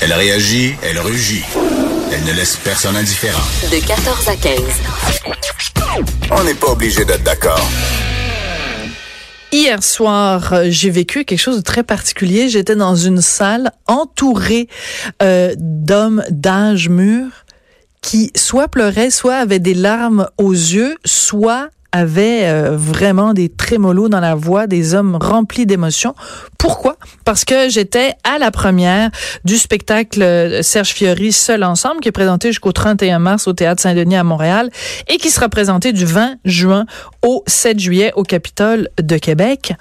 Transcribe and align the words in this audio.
Elle 0.00 0.12
réagit, 0.14 0.74
elle 0.82 0.98
rugit. 0.98 1.44
Elle 2.10 2.24
ne 2.24 2.32
laisse 2.32 2.56
personne 2.56 2.96
indifférent. 2.96 3.42
De 3.70 3.86
14 3.86 4.28
à 4.28 4.36
15. 4.36 4.60
On 6.30 6.44
n'est 6.44 6.54
pas 6.54 6.68
obligé 6.68 7.04
d'être 7.04 7.22
d'accord. 7.22 7.60
Hier 9.50 9.82
soir, 9.82 10.54
euh, 10.54 10.64
j'ai 10.68 10.88
vécu 10.88 11.26
quelque 11.26 11.38
chose 11.38 11.56
de 11.56 11.62
très 11.62 11.82
particulier. 11.82 12.48
J'étais 12.48 12.74
dans 12.74 12.96
une 12.96 13.20
salle 13.20 13.72
entourée 13.86 14.68
euh, 15.22 15.54
d'hommes 15.58 16.24
d'âge 16.30 16.88
mûr 16.88 17.28
qui 18.00 18.30
soit 18.34 18.68
pleuraient, 18.68 19.10
soit 19.10 19.36
avaient 19.36 19.58
des 19.58 19.74
larmes 19.74 20.26
aux 20.38 20.52
yeux, 20.52 20.96
soit 21.04 21.68
avait 21.92 22.44
euh, 22.44 22.76
vraiment 22.76 23.34
des 23.34 23.48
trémolos 23.48 24.08
dans 24.08 24.20
la 24.20 24.34
voix, 24.34 24.66
des 24.66 24.94
hommes 24.94 25.16
remplis 25.20 25.66
d'émotions. 25.66 26.14
Pourquoi? 26.58 26.96
Parce 27.24 27.44
que 27.44 27.68
j'étais 27.68 28.14
à 28.24 28.38
la 28.38 28.50
première 28.50 29.10
du 29.44 29.58
spectacle 29.58 30.22
euh, 30.22 30.62
Serge 30.62 30.90
Fiori 30.90 31.32
Seul 31.32 31.62
Ensemble, 31.62 32.00
qui 32.00 32.08
est 32.08 32.12
présenté 32.12 32.48
jusqu'au 32.48 32.72
31 32.72 33.18
mars 33.18 33.46
au 33.46 33.52
Théâtre 33.52 33.82
Saint-Denis 33.82 34.16
à 34.16 34.24
Montréal 34.24 34.70
et 35.08 35.18
qui 35.18 35.30
sera 35.30 35.48
présenté 35.48 35.92
du 35.92 36.06
20 36.06 36.36
juin 36.44 36.86
au 37.22 37.44
7 37.46 37.78
juillet 37.78 38.12
au 38.16 38.22
Capitole 38.22 38.88
de 39.00 39.18
Québec. 39.18 39.74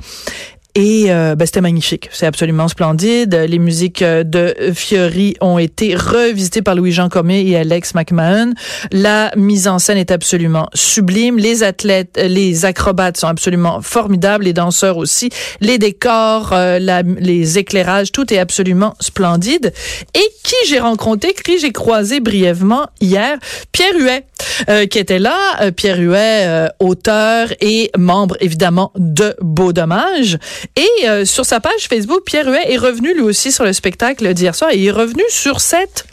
Et 0.76 1.08
euh, 1.10 1.36
ben, 1.36 1.46
c'était 1.46 1.60
magnifique, 1.60 2.08
c'est 2.14 2.26
absolument 2.26 2.70
splendide. 2.70 3.36
Les 3.36 3.60
musiques 3.60 4.02
euh, 4.02 4.24
de 4.24 4.56
Fiori 4.74 5.36
ont 5.42 5.58
été 5.58 5.96
revisitées 5.96 6.62
par 6.62 6.76
Louis-Jean 6.76 7.10
Cormier 7.10 7.46
et 7.46 7.58
Alex 7.58 7.94
McMahon. 7.94 8.54
La 8.94 9.34
mise 9.36 9.68
en 9.68 9.80
scène 9.80 9.98
est 9.98 10.12
absolument 10.12 10.70
sublime. 10.74 11.38
Les 11.38 11.64
athlètes, 11.64 12.18
euh, 12.18 12.30
les 12.30 12.64
acrobates 12.64 13.18
sont 13.18 13.28
absolument 13.28 13.82
formidables, 13.82 14.46
les 14.46 14.54
danseurs 14.54 14.96
aussi. 14.96 15.30
Les 15.60 15.78
décors, 15.78 16.52
la, 16.52 17.02
les 17.02 17.58
éclairages, 17.58 18.14
tout 18.14 18.34
est 18.34 18.40
absolument 18.40 18.96
splendide. 19.02 19.74
Et 20.16 20.30
qui 20.44 20.56
j'ai 20.68 20.80
rencontré, 20.80 21.34
qui 21.34 21.60
j'ai 21.60 21.74
croisé 21.74 22.22
brièvement 22.22 22.88
hier, 23.02 23.38
Pierre 23.74 23.96
Huet, 23.98 24.88
qui 24.88 25.00
était 25.00 25.20
là. 25.20 25.72
Pierre 25.76 26.00
Huet, 26.00 26.70
auteur 26.80 27.50
et 27.60 27.92
membre 27.98 28.38
évidemment 28.40 28.92
de 28.96 29.36
Beau 29.42 29.74
Dommage. 29.74 30.38
Et 30.76 31.08
euh, 31.08 31.26
sur 31.26 31.46
sa 31.46 31.60
page 31.60 31.88
Facebook, 31.90 32.24
Pierre 32.26 32.48
Huet 32.48 32.72
est 32.72 32.78
revenu 32.78 33.14
lui 33.14 33.22
aussi 33.22 33.52
sur 33.52 33.64
le 33.64 33.74
spectacle 33.74 34.34
d'hier 34.34 34.56
soir 34.56 34.72
et 34.72 34.78
il 34.78 34.88
est 34.88 34.92
revenu 34.92 35.24
sur 35.30 35.60
cette 35.60 36.06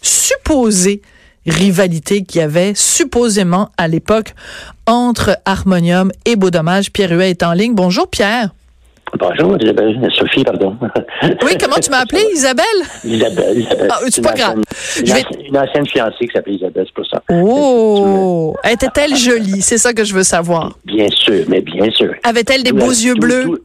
supposée 0.00 1.02
rivalité 1.46 2.22
qu'il 2.22 2.40
y 2.40 2.44
avait 2.44 2.72
supposément 2.74 3.70
à 3.76 3.88
l'époque 3.88 4.34
entre 4.86 5.38
Harmonium 5.44 6.12
et 6.24 6.36
Beau 6.36 6.50
Dommage. 6.50 6.92
Pierre 6.92 7.12
Huet 7.12 7.30
est 7.30 7.42
en 7.42 7.52
ligne. 7.52 7.74
Bonjour 7.74 8.08
Pierre. 8.08 8.50
Bonjour, 9.18 9.58
Isabelle. 9.60 10.08
Sophie, 10.16 10.42
pardon. 10.42 10.74
Oui, 11.44 11.52
comment 11.60 11.76
tu 11.76 11.90
m'as 11.90 11.98
appelé, 11.98 12.22
Isabelle? 12.32 12.64
Isabelle, 13.04 13.58
Isabelle. 13.58 13.88
Ah, 13.90 13.98
c'est 14.08 14.22
pas 14.22 14.32
grave. 14.32 14.62
Une, 14.96 15.12
ancienne, 15.12 15.24
une 15.48 15.58
ancienne 15.58 15.86
fiancée 15.86 16.26
qui 16.26 16.32
s'appelait 16.32 16.54
Isabelle, 16.54 16.86
c'est 16.86 16.94
pour 16.94 17.06
ça. 17.06 17.22
Oh! 17.30 18.56
Était-elle 18.64 19.14
jolie? 19.14 19.60
C'est 19.60 19.76
ça 19.76 19.92
que 19.92 20.04
je 20.04 20.14
veux 20.14 20.22
savoir. 20.22 20.78
Bien 20.86 21.08
sûr, 21.10 21.44
mais 21.48 21.60
bien 21.60 21.90
sûr. 21.90 22.14
Avait-elle 22.24 22.62
des 22.62 22.72
beaux 22.72 22.90
yeux 22.90 23.14
bleus? 23.14 23.62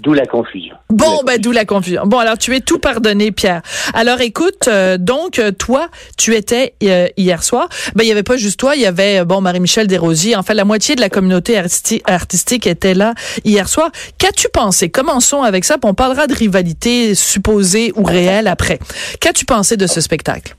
D'où 0.00 0.12
la 0.12 0.26
confusion. 0.26 0.76
Bon, 0.90 1.20
ben 1.26 1.40
d'où 1.40 1.50
la 1.50 1.64
confusion. 1.64 2.02
Bon, 2.06 2.18
alors 2.18 2.38
tu 2.38 2.54
es 2.54 2.60
tout 2.60 2.78
pardonné, 2.78 3.32
Pierre. 3.32 3.62
Alors 3.94 4.20
écoute, 4.20 4.68
euh, 4.68 4.96
donc 4.96 5.38
euh, 5.38 5.50
toi, 5.50 5.88
tu 6.16 6.34
étais 6.34 6.74
euh, 6.84 7.08
hier 7.16 7.42
soir. 7.42 7.68
Ben 7.96 8.04
il 8.04 8.08
y 8.08 8.12
avait 8.12 8.22
pas 8.22 8.36
juste 8.36 8.60
toi, 8.60 8.76
il 8.76 8.82
y 8.82 8.86
avait 8.86 9.24
bon 9.24 9.40
Marie-Michel 9.40 9.86
Desrosiers. 9.86 10.36
En 10.36 10.42
fait, 10.42 10.54
la 10.54 10.64
moitié 10.64 10.94
de 10.94 11.00
la 11.00 11.08
communauté 11.08 11.58
artistique 11.58 12.66
était 12.66 12.94
là 12.94 13.14
hier 13.44 13.68
soir. 13.68 13.90
Qu'as-tu 14.18 14.48
pensé? 14.52 14.88
Commençons 14.88 15.42
avec 15.42 15.64
ça, 15.64 15.78
puis 15.78 15.90
on 15.90 15.94
parlera 15.94 16.26
de 16.26 16.34
rivalité 16.34 17.14
supposée 17.14 17.92
ou 17.96 18.04
réelle 18.04 18.46
après. 18.46 18.78
Qu'as-tu 19.20 19.44
pensé 19.44 19.76
de 19.76 19.86
ce 19.86 20.00
spectacle? 20.00 20.54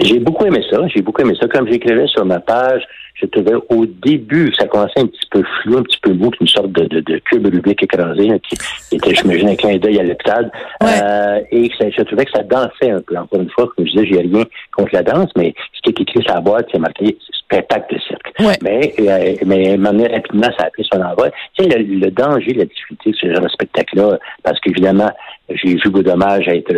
J'ai 0.00 0.18
beaucoup 0.18 0.44
aimé 0.44 0.62
ça. 0.70 0.78
J'ai 0.92 1.02
beaucoup 1.02 1.22
aimé 1.22 1.34
ça. 1.40 1.46
Comme 1.46 1.68
j'écrivais 1.70 2.06
sur 2.08 2.24
ma 2.24 2.40
page, 2.40 2.82
je 3.14 3.26
trouvais 3.26 3.54
au 3.68 3.86
début, 3.86 4.52
ça 4.58 4.66
commençait 4.66 5.00
un 5.00 5.06
petit 5.06 5.26
peu 5.30 5.42
flou, 5.62 5.78
un 5.78 5.82
petit 5.82 5.98
peu 6.02 6.12
mou, 6.12 6.30
une 6.40 6.48
sorte 6.48 6.72
de, 6.72 6.84
de, 6.86 7.00
de 7.00 7.18
cube 7.18 7.46
rubique 7.46 7.82
écrasé, 7.82 8.30
hein, 8.30 8.38
qui, 8.48 8.56
était, 8.96 9.14
je 9.14 9.26
me 9.26 9.50
un 9.50 9.54
clin 9.54 9.76
d'œil 9.76 10.00
à 10.00 10.02
l'hôpital. 10.02 10.50
Euh, 10.82 11.40
et 11.50 11.68
que 11.68 11.76
ça, 11.76 11.90
je 11.90 12.02
trouvais 12.02 12.24
que 12.24 12.32
ça 12.32 12.42
dansait 12.42 12.90
un 12.90 13.00
peu. 13.00 13.16
Encore 13.16 13.40
une 13.40 13.50
fois, 13.50 13.68
comme 13.76 13.86
je 13.86 13.92
disais, 13.92 14.06
j'ai 14.06 14.20
rien 14.20 14.44
contre 14.76 14.90
la 14.92 15.02
danse, 15.02 15.30
mais 15.36 15.54
ce 15.72 15.80
qui 15.82 15.90
est 15.90 16.02
écrit 16.02 16.22
sur 16.24 16.34
la 16.34 16.40
boîte, 16.40 16.66
c'est 16.72 16.78
marqué 16.78 17.16
spectacle 17.44 17.94
de 17.94 18.00
cirque. 18.00 18.32
Mais, 18.62 18.94
euh, 18.98 19.34
mais 19.46 20.06
rapidement, 20.08 20.48
ça 20.58 20.66
a 20.66 20.70
pris 20.70 20.86
son 20.92 21.00
envol. 21.00 21.30
Tu 21.56 21.64
sais, 21.64 21.78
le, 21.78 22.10
danger, 22.10 22.54
la 22.54 22.64
difficulté 22.64 23.10
de 23.10 23.16
ce 23.16 23.32
genre 23.32 23.44
de 23.44 23.48
spectacle-là, 23.48 24.18
parce 24.42 24.58
qu'évidemment, 24.60 25.10
j'ai 25.48 25.74
vu 25.74 25.90
beau 25.90 26.02
dommage 26.02 26.48
à 26.48 26.54
être 26.54 26.72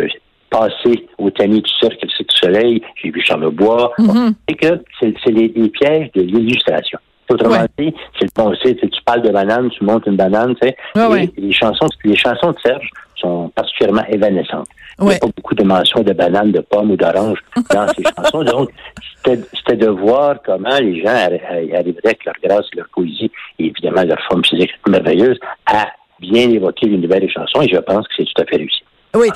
passé 0.49 1.07
au 1.17 1.29
tamis 1.29 1.61
du 1.61 1.71
cirque 1.79 2.01
du 2.01 2.25
soleil, 2.29 2.81
j'ai 2.95 3.11
vu 3.11 3.21
Charlebois. 3.21 3.91
Mm 3.97 4.29
C'est 4.47 4.55
que 4.55 4.83
c'est 4.99 5.31
les, 5.31 5.49
pièges 5.69 6.11
de 6.13 6.21
l'illustration. 6.21 6.99
Autrement 7.29 7.65
dit, 7.77 7.93
c'est 8.17 8.33
bon, 8.35 8.53
tu 8.63 8.89
parles 9.05 9.21
de 9.21 9.31
banane, 9.31 9.69
tu 9.69 9.83
montes 9.83 10.05
une 10.05 10.15
banane, 10.15 10.55
tu 10.61 10.67
sais. 10.67 10.77
Les 11.37 11.51
chansons, 11.51 11.87
les 12.05 12.15
chansons 12.15 12.51
de 12.51 12.57
Serge 12.65 12.89
sont 13.15 13.49
particulièrement 13.49 14.05
évanescentes. 14.07 14.67
Il 14.99 15.07
n'y 15.07 15.15
a 15.15 15.19
pas 15.19 15.27
beaucoup 15.35 15.53
de 15.53 15.63
mentions 15.63 16.01
de 16.01 16.13
bananes, 16.13 16.51
de 16.51 16.61
pommes 16.61 16.91
ou 16.91 16.95
d'oranges 16.95 17.39
dans 17.69 17.87
ces 17.89 18.03
chansons. 18.17 18.43
Donc, 18.43 18.69
c'était 19.25 19.75
de 19.75 19.87
voir 19.87 20.37
comment 20.45 20.77
les 20.79 21.01
gens 21.01 21.09
arriveraient 21.09 21.75
avec 21.75 22.25
leur 22.25 22.35
grâce, 22.43 22.65
leur 22.75 22.87
poésie 22.89 23.31
et 23.59 23.65
évidemment 23.65 24.03
leur 24.03 24.19
forme 24.29 24.45
physique 24.45 24.71
merveilleuse 24.87 25.37
à 25.65 25.87
bien 26.19 26.49
évoquer 26.49 26.87
une 26.87 27.01
nouvelle 27.01 27.29
chanson 27.29 27.61
et 27.61 27.67
je 27.67 27.77
pense 27.77 28.07
que 28.07 28.13
c'est 28.17 28.25
tout 28.25 28.41
à 28.41 28.45
fait 28.45 28.57
réussi. 28.57 28.83
Oui, 29.15 29.29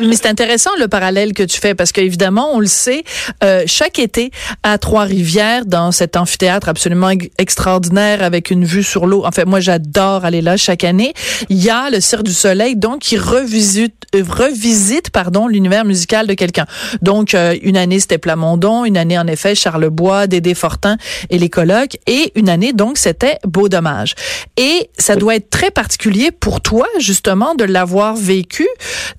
mais 0.00 0.14
c'est 0.14 0.26
intéressant 0.26 0.70
le 0.78 0.88
parallèle 0.88 1.32
que 1.32 1.42
tu 1.42 1.60
fais 1.60 1.74
parce 1.74 1.92
qu'évidemment, 1.92 2.50
on 2.54 2.60
le 2.60 2.66
sait, 2.66 3.02
euh, 3.42 3.64
chaque 3.66 3.98
été 3.98 4.30
à 4.62 4.78
Trois-Rivières, 4.78 5.66
dans 5.66 5.92
cet 5.92 6.16
amphithéâtre 6.16 6.68
absolument 6.68 7.10
extraordinaire 7.38 8.22
avec 8.22 8.50
une 8.50 8.64
vue 8.64 8.82
sur 8.82 9.06
l'eau. 9.06 9.26
En 9.26 9.32
fait, 9.32 9.44
moi, 9.44 9.60
j'adore 9.60 10.24
aller 10.24 10.42
là 10.42 10.56
chaque 10.56 10.84
année. 10.84 11.12
Il 11.48 11.62
y 11.62 11.70
a 11.70 11.90
le 11.90 12.00
Cirque 12.00 12.22
du 12.22 12.32
Soleil, 12.32 12.76
donc 12.76 13.00
qui 13.00 13.18
revisite, 13.18 13.94
euh, 14.14 14.22
revisite 14.26 15.10
pardon, 15.10 15.48
l'univers 15.48 15.84
musical 15.84 16.26
de 16.26 16.34
quelqu'un. 16.34 16.66
Donc, 17.02 17.34
euh, 17.34 17.56
une 17.62 17.76
année 17.76 18.00
c'était 18.00 18.18
Plamondon, 18.18 18.84
une 18.84 18.96
année 18.96 19.18
en 19.18 19.26
effet 19.26 19.54
Charlebois, 19.54 20.28
Dédé 20.28 20.54
Fortin 20.54 20.96
et 21.30 21.38
les 21.38 21.48
colocs, 21.48 21.98
et 22.06 22.32
une 22.36 22.48
année 22.48 22.72
donc 22.72 22.96
c'était 22.96 23.38
Beau 23.44 23.68
Dommage. 23.68 24.14
Et 24.56 24.88
ça 24.98 25.16
doit 25.16 25.34
être 25.36 25.50
très 25.50 25.70
particulier 25.70 26.30
pour 26.30 26.60
toi 26.60 26.86
justement 26.98 27.54
de 27.54 27.64
l'avoir 27.64 28.14
vécu 28.14 28.66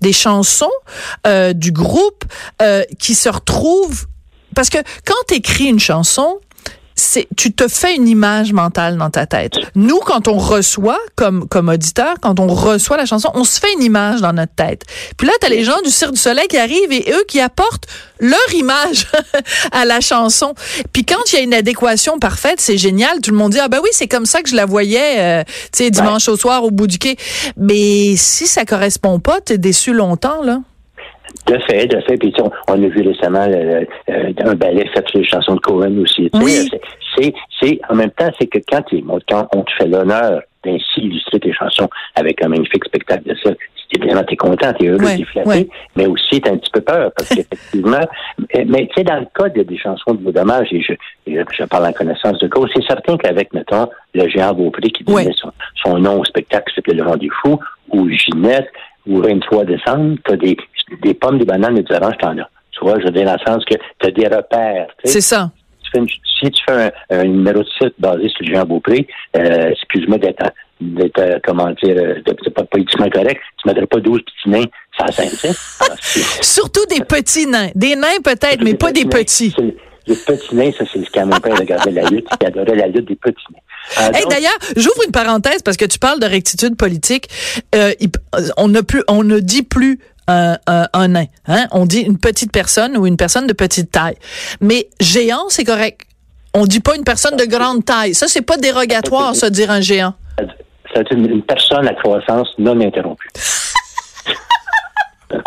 des 0.01 0.06
chansons 0.13 0.71
euh, 1.25 1.53
du 1.53 1.71
groupe 1.71 2.25
euh, 2.61 2.83
qui 2.99 3.15
se 3.15 3.29
retrouvent. 3.29 4.07
Parce 4.55 4.69
que 4.69 4.79
quand 5.05 5.15
tu 5.27 5.35
écris 5.35 5.65
une 5.65 5.79
chanson, 5.79 6.39
c'est 6.97 7.27
tu 7.37 7.53
te 7.53 7.67
fais 7.67 7.95
une 7.95 8.07
image 8.07 8.51
mentale 8.53 8.97
dans 8.97 9.11
ta 9.11 9.27
tête. 9.27 9.53
Nous, 9.75 9.99
quand 9.99 10.27
on 10.27 10.37
reçoit 10.37 10.99
comme 11.15 11.47
comme 11.47 11.69
auditeur, 11.69 12.15
quand 12.21 12.39
on 12.39 12.47
reçoit 12.47 12.97
la 12.97 13.05
chanson, 13.05 13.29
on 13.35 13.43
se 13.43 13.59
fait 13.59 13.71
une 13.73 13.83
image 13.83 14.19
dans 14.19 14.33
notre 14.33 14.53
tête. 14.55 14.83
Puis 15.15 15.27
là, 15.27 15.33
t'as 15.39 15.49
les 15.49 15.63
gens 15.63 15.79
du 15.83 15.91
Cirque 15.91 16.13
du 16.13 16.19
Soleil 16.19 16.47
qui 16.47 16.57
arrivent 16.57 16.91
et 16.91 17.11
eux 17.11 17.23
qui 17.27 17.39
apportent 17.39 17.85
leur 18.19 18.53
image 18.53 19.07
à 19.71 19.85
la 19.85 20.01
chanson. 20.01 20.55
Puis 20.91 21.05
quand 21.05 21.21
il 21.31 21.35
y 21.35 21.39
a 21.39 21.41
une 21.43 21.53
adéquation 21.53 22.17
parfaite, 22.17 22.59
c'est 22.59 22.77
génial. 22.77 23.21
Tout 23.21 23.31
le 23.31 23.37
monde 23.37 23.51
dit 23.51 23.59
ah 23.59 23.67
ben 23.67 23.79
oui, 23.83 23.89
c'est 23.91 24.07
comme 24.07 24.25
ça 24.25 24.41
que 24.41 24.49
je 24.49 24.55
la 24.55 24.65
voyais, 24.65 25.19
euh, 25.19 25.43
tu 25.71 25.83
sais, 25.83 25.91
dimanche 25.91 26.27
au 26.27 26.35
soir 26.35 26.63
au 26.63 26.71
bout 26.71 26.87
du 26.87 26.97
quai. 26.97 27.15
Mais 27.57 28.15
si 28.15 28.47
ça 28.47 28.65
correspond 28.65 29.19
pas, 29.19 29.39
t'es 29.39 29.59
déçu 29.59 29.93
longtemps 29.93 30.41
là. 30.41 30.61
De 31.45 31.57
fait, 31.59 31.87
de 31.87 31.99
fait. 32.01 32.17
Puis 32.17 32.33
on, 32.67 32.73
a 32.73 32.87
vu 32.87 33.07
récemment 33.07 33.47
euh, 33.47 33.83
un 34.07 34.55
ballet 34.55 34.87
fait 34.93 35.07
sur 35.07 35.19
les 35.19 35.27
chansons 35.27 35.55
de 35.55 35.59
Cohen 35.59 35.97
aussi. 35.99 36.29
Oui. 36.33 36.69
C'est, 37.17 37.33
c'est, 37.59 37.79
en 37.89 37.95
même 37.95 38.11
temps, 38.11 38.29
c'est 38.39 38.47
que 38.47 38.59
quand, 38.69 38.83
quand 39.29 39.47
on 39.53 39.61
te 39.63 39.71
fait 39.77 39.87
l'honneur 39.87 40.41
d'ainsi 40.63 41.01
illustrer 41.01 41.39
tes 41.39 41.53
chansons 41.53 41.89
avec 42.15 42.43
un 42.43 42.49
magnifique 42.49 42.85
spectacle 42.85 43.27
de 43.27 43.35
ça, 43.43 43.51
évidemment, 43.95 44.23
t'es 44.23 44.35
content, 44.35 44.73
t'es 44.73 44.87
heureux, 44.87 45.05
t'es 45.17 45.23
flatté, 45.23 45.69
mais 45.95 46.05
aussi 46.05 46.41
t'as 46.41 46.51
un 46.51 46.57
petit 46.57 46.71
peu 46.71 46.81
peur, 46.81 47.11
parce 47.15 47.29
qu'effectivement, 47.29 48.05
mais 48.65 48.87
tu 48.87 48.93
sais, 48.97 49.03
dans 49.03 49.19
le 49.19 49.27
cas 49.33 49.49
des 49.49 49.77
chansons 49.77 50.13
de 50.13 50.23
vos 50.23 50.31
dommages, 50.31 50.67
et 50.71 50.81
je, 50.81 50.93
je, 51.25 51.63
parle 51.63 51.87
en 51.87 51.93
connaissance 51.93 52.39
de 52.39 52.47
cause, 52.47 52.69
c'est 52.75 52.85
certain 52.85 53.17
qu'avec, 53.17 53.53
mettons, 53.53 53.87
le 54.13 54.27
géant 54.27 54.53
Beaupré 54.53 54.89
qui 54.89 55.03
donnait 55.03 55.31
son, 55.75 55.97
nom 55.97 56.19
au 56.19 56.25
spectacle 56.25 56.69
qui 56.69 56.75
s'appelait 56.75 56.95
Le 56.95 57.03
Rendez-Fou, 57.03 57.59
ou 57.89 58.09
Ginette, 58.09 58.69
ou 59.07 59.21
23 59.21 59.65
décembre, 59.65 60.17
t'as 60.25 60.35
des, 60.35 60.57
des 61.01 61.13
pommes, 61.13 61.37
des 61.37 61.45
bananes 61.45 61.77
et 61.77 61.83
des 61.83 61.95
oranges, 61.95 62.17
t'en 62.19 62.37
as. 62.37 62.49
Tu 62.71 62.79
vois, 62.81 62.99
je 62.99 63.05
veux 63.05 63.11
dire 63.11 63.25
dans 63.25 63.33
le 63.33 63.39
sens 63.45 63.65
que 63.65 63.75
t'as 63.99 64.11
des 64.11 64.27
repères. 64.27 64.87
C'est 65.03 65.21
ça. 65.21 65.51
si 65.93 66.51
tu 66.51 66.63
fais 66.67 66.91
un, 67.09 67.23
numéro 67.23 67.59
de 67.59 67.69
site 67.81 67.93
basé 67.97 68.29
sur 68.29 68.45
géant 68.45 68.65
Beaupré, 68.65 69.07
euh, 69.35 69.69
excuse-moi 69.71 70.17
d'être 70.17 70.43
d'être, 70.79 71.19
euh, 71.19 71.39
comment 71.43 71.71
dire, 71.83 71.95
euh, 71.97 72.21
c'est 72.43 72.53
pas 72.53 72.63
politiquement 72.63 73.09
correct, 73.09 73.41
tu 73.57 73.67
ne 73.67 73.73
mettrais 73.73 73.87
pas 73.87 73.99
12 73.99 74.21
petits 74.21 74.49
nains 74.49 74.65
sans 74.99 75.11
scène, 75.11 75.53
Surtout 76.41 76.85
des 76.85 77.03
petits 77.03 77.47
nains. 77.47 77.69
Des 77.73 77.95
nains 77.95 78.21
peut-être, 78.23 78.63
mais 78.63 78.75
pas 78.75 78.91
des 78.91 79.05
petits. 79.05 79.55
Les 80.05 80.15
petits 80.15 80.55
nains, 80.55 80.71
ça, 80.77 80.85
c'est 80.91 81.03
ce 81.03 81.11
quand 81.11 81.25
mon 81.25 81.39
père 81.39 81.57
regardait 81.57 81.91
la 81.91 82.03
lutte, 82.03 82.27
il 82.39 82.47
adorait 82.47 82.75
la 82.75 82.87
lutte 82.87 83.07
des 83.07 83.15
petits 83.15 83.35
nains. 83.51 83.59
Euh, 83.99 84.29
d'ailleurs, 84.29 84.57
j'ouvre 84.75 85.03
une 85.05 85.11
parecthèse 85.11 85.61
parce 85.63 85.77
que 85.77 85.85
tu 85.85 85.99
parles 85.99 86.19
de 86.19 86.25
rectitude 86.25 86.75
politique. 86.75 87.27
Euh, 87.75 87.93
on 88.57 88.67
ne 88.67 88.81
plus, 88.81 89.03
on 89.07 89.23
ne 89.23 89.39
dit 89.39 89.63
plus 89.63 89.99
un, 90.27 90.57
un, 90.67 90.87
un 90.93 91.07
nain. 91.07 91.25
Hein? 91.47 91.67
On 91.71 91.85
dit 91.85 92.01
une 92.01 92.17
petite 92.17 92.51
personne 92.51 92.97
ou 92.97 93.05
une 93.07 93.17
personne 93.17 93.47
de 93.47 93.53
petite 93.53 93.91
taille. 93.91 94.15
Mais 94.61 94.89
géant, 94.99 95.45
c'est 95.49 95.63
correct. 95.63 96.01
On 96.53 96.65
dit 96.65 96.79
pas 96.79 96.95
une 96.95 97.03
personne 97.03 97.35
de 97.37 97.45
grande 97.45 97.85
taille. 97.85 98.13
Ça, 98.15 98.27
c'est 98.27 98.41
pas 98.41 98.57
dérogatoire, 98.57 99.35
ça, 99.35 99.49
dire 99.49 99.69
un 99.71 99.81
géant. 99.81 100.13
C'est 100.95 101.11
une, 101.11 101.29
une 101.29 101.43
personne 101.43 101.87
à 101.87 101.93
croissance 101.93 102.47
non 102.57 102.79
interrompue. 102.81 103.29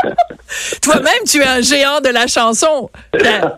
Toi-même, 0.83 1.25
tu 1.27 1.39
es 1.41 1.47
un 1.47 1.61
géant 1.61 2.01
de 2.01 2.09
la 2.09 2.27
chanson 2.27 2.91
Ah, 3.25 3.57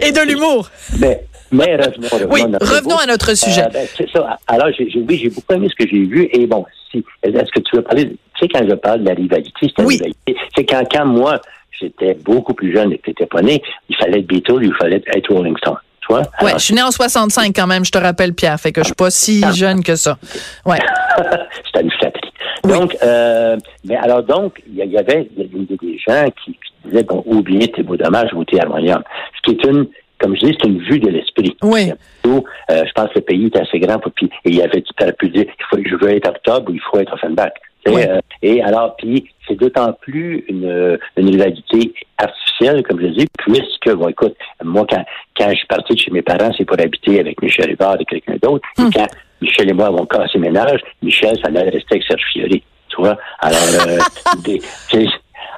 et 0.00 0.12
de 0.12 0.20
l'humour. 0.26 0.70
Mais, 0.98 1.24
mais 1.50 1.76
revenons, 1.76 2.08
revenons, 2.10 2.32
Oui, 2.32 2.42
à 2.42 2.46
notre 2.48 2.74
revenons 2.74 2.96
à 2.98 3.06
notre 3.06 3.34
sujet. 3.34 3.62
Euh, 3.64 3.68
ben, 3.72 3.86
c'est 3.96 4.08
ça. 4.10 4.38
Alors, 4.46 4.68
j'ai, 4.76 4.88
j'ai- 4.90 5.00
oui, 5.06 5.18
j'ai 5.22 5.28
beaucoup 5.30 5.52
aimé 5.52 5.68
ce 5.70 5.74
que 5.84 5.88
j'ai 5.90 6.04
vu. 6.04 6.28
Et 6.32 6.46
bon, 6.46 6.64
si, 6.90 7.04
est-ce 7.22 7.50
que 7.52 7.60
tu 7.60 7.76
veux 7.76 7.82
parler, 7.82 8.04
tu 8.08 8.16
sais, 8.40 8.48
quand 8.48 8.66
je 8.68 8.74
parle 8.74 9.00
de 9.00 9.08
la 9.08 9.14
rivalité, 9.14 9.52
c'est 9.76 9.84
Oui. 9.84 9.94
rivalité. 9.96 10.36
C'est 10.56 10.64
quand, 10.64 10.82
quand 10.90 11.06
moi, 11.06 11.40
j'étais 11.80 12.14
beaucoup 12.14 12.54
plus 12.54 12.72
jeune 12.74 12.92
et 12.92 12.98
que 12.98 13.06
t'étais 13.06 13.26
pas 13.26 13.42
né, 13.42 13.62
il 13.88 13.96
fallait 13.96 14.20
être 14.20 14.26
Beatles, 14.26 14.62
il 14.62 14.74
fallait 14.74 15.02
être 15.06 15.32
Rolling 15.32 15.56
Stone. 15.58 15.76
Tu 16.00 16.06
vois? 16.08 16.20
Ouais, 16.20 16.26
Alors, 16.48 16.58
je 16.58 16.64
suis 16.64 16.74
né 16.74 16.82
en 16.82 16.90
65 16.90 17.52
quand 17.54 17.66
même, 17.66 17.84
je 17.84 17.90
te 17.90 17.98
rappelle, 17.98 18.32
Pierre. 18.34 18.58
Fait 18.58 18.72
que 18.72 18.80
je 18.80 18.86
suis 18.86 18.94
pas 18.94 19.10
si 19.10 19.42
Ah. 19.44 19.52
jeune 19.52 19.82
que 19.84 19.94
ça. 19.94 20.16
Ouais. 20.64 20.78
C'était 21.66 21.82
une 21.84 21.90
flatterie. 21.90 22.32
Oui. 22.64 22.72
Donc, 22.72 22.96
euh, 23.02 23.56
mais 23.84 23.96
alors 23.96 24.22
donc, 24.22 24.60
il 24.66 24.74
y, 24.76 24.98
avait 24.98 25.28
des 25.36 25.98
gens 26.06 26.24
qui, 26.44 26.52
qui 26.52 26.88
disaient 26.88 27.02
bon, 27.04 27.22
oubliez 27.26 27.70
tes 27.70 27.82
beaux 27.82 27.96
dommages, 27.96 28.32
votez 28.32 28.60
harmonium. 28.60 29.02
Ce 29.36 29.42
qui 29.52 29.58
est 29.58 29.64
une, 29.70 29.86
comme 30.18 30.36
je 30.36 30.46
dis, 30.46 30.56
c'est 30.60 30.68
une 30.68 30.82
vue 30.82 30.98
de 30.98 31.08
l'esprit. 31.08 31.56
Oui. 31.62 31.92
Où, 32.26 32.44
euh, 32.70 32.84
je 32.86 32.92
pense 32.92 33.08
que 33.10 33.16
le 33.16 33.20
pays 33.22 33.46
est 33.46 33.56
assez 33.56 33.78
grand 33.78 33.98
pour 33.98 34.12
puis 34.12 34.26
et 34.44 34.50
il 34.50 34.56
y 34.56 34.62
avait 34.62 34.82
aurais 35.00 35.12
pu 35.12 35.28
dire 35.28 35.44
il 35.46 35.64
faut 35.70 35.82
je 35.84 35.94
veux 35.96 36.10
être 36.14 36.28
octobre 36.28 36.70
ou 36.70 36.74
il 36.74 36.80
faut 36.80 36.98
être 36.98 37.12
Offenbach. 37.14 37.52
Oui. 37.86 38.02
euh, 38.06 38.20
et 38.42 38.62
alors, 38.62 38.96
puis 38.96 39.30
c'est 39.46 39.54
d'autant 39.54 39.92
plus 40.00 40.44
une, 40.48 40.98
une 41.16 41.28
rivalité 41.28 41.94
artificielle, 42.18 42.82
comme 42.82 43.00
je 43.00 43.06
dis, 43.06 43.26
puisque, 43.38 43.90
bon, 43.94 44.08
écoute, 44.08 44.36
moi, 44.62 44.84
quand, 44.88 45.02
quand 45.38 45.50
je 45.50 45.56
suis 45.56 45.66
parti 45.66 45.94
de 45.94 45.98
chez 45.98 46.10
mes 46.10 46.22
parents, 46.22 46.50
c'est 46.56 46.64
pour 46.64 46.78
habiter 46.78 47.20
avec 47.20 47.40
Michel 47.40 47.66
Rivard 47.70 47.96
et 48.00 48.04
quelqu'un 48.04 48.36
d'autre. 48.42 48.66
Hmm. 48.76 48.88
Et 48.88 48.90
quand 48.92 49.06
Michel 49.40 49.70
et 49.70 49.72
moi 49.72 49.86
avons 49.86 50.04
cassé 50.04 50.38
ménage, 50.38 50.80
Michel, 51.02 51.36
ça 51.42 51.48
allait 51.48 51.62
rester 51.70 51.86
avec 51.92 52.02
Serge 52.04 52.22
Fiori. 52.32 52.62
Tu 52.88 52.96
vois? 52.98 53.16
Alors, 53.40 53.86
euh, 53.88 53.98
des- 54.44 54.60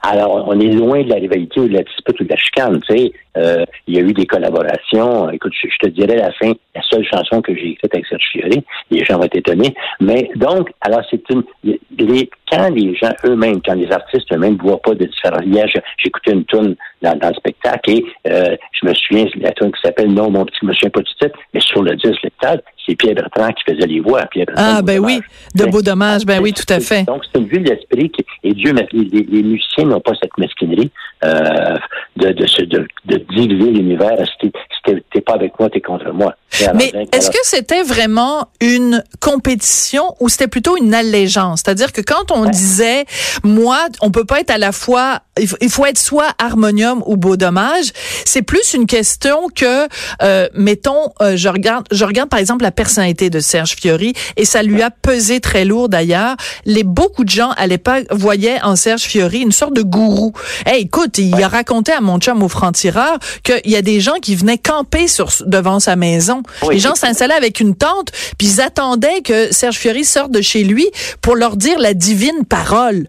alors, 0.03 0.45
on 0.49 0.59
est 0.59 0.73
loin 0.73 1.03
de 1.03 1.11
la 1.11 1.17
rivalité 1.17 1.61
ou 1.61 1.69
de 1.69 1.75
la 1.75 1.83
dispute 1.83 2.21
ou 2.21 2.25
de 2.25 2.31
la 2.31 2.37
chicane, 2.37 2.81
tu 2.89 2.97
sais. 2.97 3.13
Euh, 3.37 3.65
il 3.87 3.95
y 3.95 3.99
a 3.99 4.03
eu 4.03 4.13
des 4.13 4.27
collaborations. 4.27 5.31
Écoute, 5.31 5.53
je, 5.61 5.69
je 5.69 5.77
te 5.79 5.89
dirais 5.89 6.17
la 6.17 6.33
fin, 6.33 6.53
la 6.75 6.83
seule 6.83 7.05
chanson 7.05 7.41
que 7.41 7.55
j'ai 7.55 7.71
écrite 7.71 7.95
avec 7.95 8.07
Serge 8.07 8.25
Fiori. 8.33 8.65
Les 8.91 9.05
gens 9.05 9.19
vont 9.19 9.25
être 9.25 9.37
étonnés. 9.37 9.75
Mais 10.01 10.31
donc, 10.37 10.71
alors, 10.81 11.03
c'est 11.11 11.23
une... 11.31 11.43
Les, 11.65 12.29
quand 12.51 12.69
les 12.75 12.97
gens 12.97 13.13
eux-mêmes, 13.25 13.61
quand 13.65 13.75
les 13.75 13.91
artistes 13.93 14.33
eux-mêmes 14.33 14.55
ne 14.57 14.63
voient 14.63 14.81
pas 14.83 14.95
de 14.95 15.05
différence. 15.05 15.43
Hier, 15.45 15.67
j'écoutais 15.99 16.33
une 16.33 16.45
tune 16.45 16.75
dans, 17.03 17.17
dans 17.17 17.29
le 17.29 17.35
spectacle 17.35 17.91
et 17.91 18.05
euh, 18.27 18.57
je 18.73 18.87
me 18.89 18.95
souviens 18.95 19.27
la 19.37 19.53
tune 19.53 19.71
qui 19.71 19.81
s'appelle 19.83 20.13
Non, 20.13 20.31
mon 20.31 20.45
petit, 20.45 20.59
je 20.63 20.67
me 20.67 20.73
souviens 20.73 20.91
pas 20.91 21.01
du 21.01 21.13
titre, 21.21 21.39
mais 21.55 21.61
sur 21.61 21.83
le 21.83 21.95
disque, 21.95 22.23
le 22.25 22.31
titre, 22.31 22.63
c'est 22.85 22.97
Pierre 22.97 23.15
Bertrand 23.15 23.53
qui 23.53 23.73
faisait 23.73 23.87
les 23.87 24.01
voix. 24.01 24.23
Pierre 24.33 24.47
Bertrand 24.47 24.75
Ah, 24.79 24.83
ben 24.83 24.99
oui. 24.99 25.21
De 25.55 25.65
Mais- 25.65 25.71
beaux 25.71 25.83
dommages. 25.83 26.25
Ben 26.27 26.41
oui, 26.43 26.53
tout 26.53 26.71
à 26.73 26.81
fait. 26.81 27.05
donc, 27.05 27.23
c'est 27.33 27.41
une 27.41 27.47
vue 27.47 27.61
de 27.61 27.71
l'esprit 27.71 28.11
qui, 28.11 28.25
et 28.43 28.53
Dieu, 28.55 28.73
merci, 28.73 28.97
les, 28.97 29.23
les 29.23 29.43
musiciens 29.45 29.85
n'ont 29.85 30.01
pas 30.01 30.13
cette 30.21 30.37
mesquinerie 30.39 30.91
euh, 31.25 31.77
de, 32.17 32.29
de, 32.33 32.65
de, 32.65 32.87
de 33.05 33.17
diviser 33.35 33.71
l'univers. 33.71 34.17
Si 34.41 34.49
t'es- 34.85 35.21
pas 35.21 35.35
avec 35.35 35.59
moi, 35.61 35.69
t'es 35.71 35.81
contre 35.81 36.11
moi. 36.13 36.35
Mais 36.75 36.93
est-ce 37.13 37.31
que 37.31 37.39
c'était 37.43 37.83
vraiment 37.83 38.49
une 38.61 39.05
compétition 39.21 40.15
ou 40.19 40.29
c'était 40.29 40.49
plutôt 40.49 40.77
une 40.77 40.95
allégeance? 40.95 41.61
C'est-à-dire 41.65 41.93
que 41.93 42.01
quand 42.01 42.31
on 42.33 42.47
disait, 42.47 43.05
moi, 43.45 43.79
on 44.01 44.11
peut 44.11 44.25
pas 44.25 44.41
être 44.41 44.51
à 44.51 44.59
la 44.59 44.73
fois, 44.73 45.21
il 45.39 45.47
faut, 45.47 45.57
il 45.61 45.69
faut 45.71 45.85
être 45.87 45.99
soit 45.99 46.29
harmonium 46.39 47.03
ou 47.07 47.17
beau 47.17 47.37
dommage, 47.37 47.93
c'est 48.25 48.43
plus 48.43 48.73
une 48.75 48.87
question 48.87 49.49
que, 49.55 49.87
euh, 50.23 50.49
mettons, 50.55 51.13
euh, 51.21 51.37
je 51.37 51.49
regarde, 51.49 51.87
je 51.93 52.05
regarde 52.05 52.29
par 52.31 52.41
exemple 52.41 52.63
la 52.63 52.73
personnalité 52.73 53.31
de 53.31 53.41
Serge 53.41 53.77
Fiori 53.77 54.15
et 54.37 54.45
ça 54.45 54.63
lui 54.63 54.83
a 54.83 54.91
pesé 54.91 55.41
très 55.41 55.65
lourd 55.65 55.89
d'ailleurs. 55.89 56.37
Les 56.65 56.83
beaucoup 56.85 57.25
de 57.25 57.31
gens 57.31 57.51
à 57.59 57.67
l'époque 57.67 58.07
voyaient 58.11 58.61
en 58.63 58.75
Serge 58.77 59.03
Fiori 59.03 59.41
une 59.41 59.53
sorte 59.53 59.75
de 59.75 59.83
gourou. 59.83 60.33
Hey, 60.67 60.83
écoute, 60.85 61.19
il 61.19 61.41
a 61.43 61.49
raconté 61.49 61.93
à 61.93 62.01
mon 62.01 62.19
chum 62.19 62.43
au 62.43 62.49
franc-tireur 62.49 63.10
qu'il 63.43 63.71
y 63.71 63.77
a 63.77 63.83
des 63.83 64.01
gens 64.01 64.15
qui 64.23 64.35
venaient 64.35 64.59
camper 64.59 65.09
sur 65.09 65.29
devant 65.47 65.81
sa 65.81 65.97
maison. 65.97 66.43
Oui. 66.63 66.75
Les 66.75 66.81
gens 66.81 66.95
s'installaient 66.95 67.35
avec 67.35 67.61
une 67.61 67.75
tente, 67.75 68.13
puis 68.39 68.49
ils 68.49 68.61
attendaient 68.61 69.21
que 69.23 69.53
Serge 69.53 69.77
Fiori 69.77 70.05
sorte 70.05 70.31
de 70.31 70.41
chez 70.41 70.65
lui 70.65 70.89
pour 71.23 71.37
leur 71.37 71.57
dire 71.57 71.79
la 71.79 71.95
divine 71.95 72.45
parole. 72.49 73.07